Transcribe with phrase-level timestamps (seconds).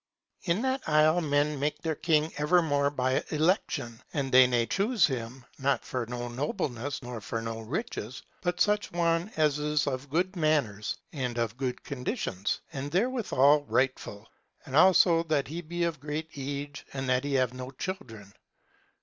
[0.45, 5.45] In that isle men make their king evermore by election, and they ne choose him
[5.59, 10.35] not for no noblesse nor for no riches, but such one as is of good
[10.35, 14.25] manners and of good conditions, and therewithal rightfull,
[14.65, 18.33] and also that he be of great age, and that he have no children.